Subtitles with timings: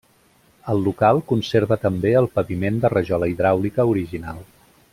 [0.71, 4.43] El local conserva també el paviment de rajola hidràulica original.